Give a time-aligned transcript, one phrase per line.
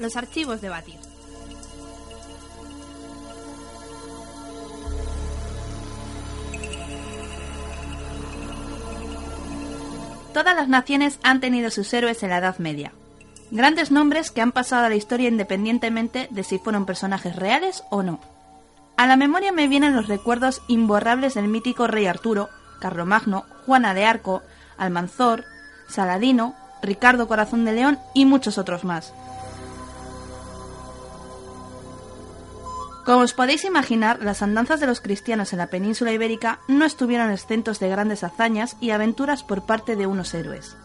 [0.00, 0.98] Los archivos de Batir.
[10.32, 12.92] Todas las naciones han tenido sus héroes en la Edad Media.
[13.50, 18.02] Grandes nombres que han pasado a la historia independientemente de si fueron personajes reales o
[18.02, 18.20] no.
[18.96, 22.48] A la memoria me vienen los recuerdos imborrables del mítico rey Arturo,
[22.80, 24.42] Carlomagno, Juana de Arco,
[24.78, 25.44] Almanzor,
[25.88, 29.12] Saladino, Ricardo Corazón de León y muchos otros más.
[33.04, 37.30] Como os podéis imaginar, las andanzas de los cristianos en la península ibérica no estuvieron
[37.30, 40.76] exentos de grandes hazañas y aventuras por parte de unos héroes.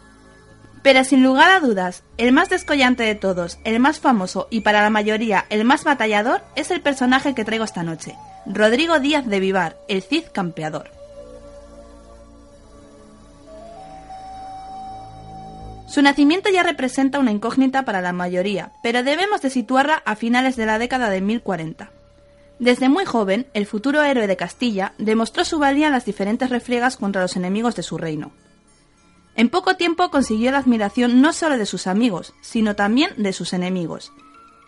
[0.82, 4.82] Pero sin lugar a dudas, el más descollante de todos, el más famoso y para
[4.82, 9.40] la mayoría el más batallador es el personaje que traigo esta noche, Rodrigo Díaz de
[9.40, 10.92] Vivar, el Cid Campeador.
[15.88, 20.56] Su nacimiento ya representa una incógnita para la mayoría, pero debemos de situarla a finales
[20.56, 21.90] de la década de 1040.
[22.60, 26.96] Desde muy joven, el futuro héroe de Castilla demostró su valía en las diferentes refriegas
[26.96, 28.32] contra los enemigos de su reino.
[29.36, 33.52] En poco tiempo consiguió la admiración no solo de sus amigos, sino también de sus
[33.52, 34.14] enemigos.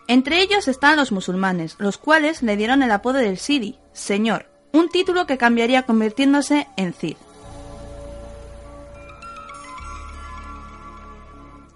[0.06, 4.90] Entre ellos están los musulmanes, los cuales le dieron el apodo del Sidi, Señor, un
[4.90, 7.16] título que cambiaría convirtiéndose en Cid.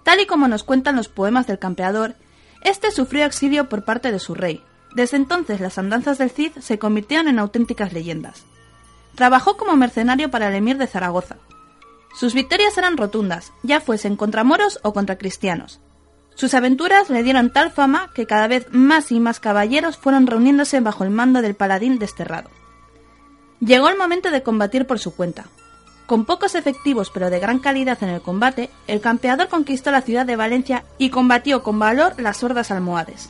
[0.03, 2.15] Tal y como nos cuentan los poemas del campeador,
[2.61, 4.63] este sufrió exilio por parte de su rey,
[4.95, 8.45] desde entonces las andanzas del Cid se convirtieron en auténticas leyendas.
[9.15, 11.37] Trabajó como mercenario para el emir de Zaragoza.
[12.15, 15.79] Sus victorias eran rotundas, ya fuesen contra moros o contra cristianos.
[16.35, 20.79] Sus aventuras le dieron tal fama que cada vez más y más caballeros fueron reuniéndose
[20.79, 22.49] bajo el mando del paladín desterrado.
[23.59, 25.45] Llegó el momento de combatir por su cuenta.
[26.05, 30.25] Con pocos efectivos pero de gran calidad en el combate, el campeador conquistó la ciudad
[30.25, 33.29] de Valencia y combatió con valor las hordas almohades.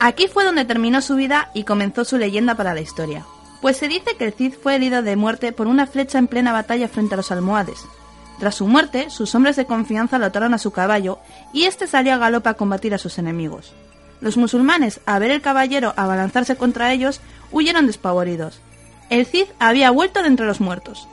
[0.00, 3.26] Aquí fue donde terminó su vida y comenzó su leyenda para la historia,
[3.60, 6.52] pues se dice que el Cid fue herido de muerte por una flecha en plena
[6.52, 7.84] batalla frente a los almohades.
[8.38, 11.18] Tras su muerte, sus hombres de confianza lo ataron a su caballo
[11.52, 13.72] y éste salió a galope a combatir a sus enemigos.
[14.20, 17.20] Los musulmanes, a ver el caballero abalanzarse contra ellos,
[17.50, 18.60] huyeron despavoridos.
[19.10, 21.08] El Cid había vuelto de entre los muertos.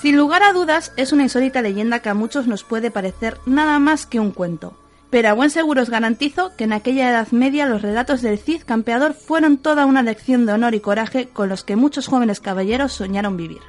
[0.00, 3.78] Sin lugar a dudas, es una insólita leyenda que a muchos nos puede parecer nada
[3.78, 4.76] más que un cuento.
[5.08, 8.62] Pero a buen seguro os garantizo que en aquella Edad Media los relatos del Cid
[8.64, 12.92] campeador fueron toda una lección de honor y coraje con los que muchos jóvenes caballeros
[12.92, 13.60] soñaron vivir.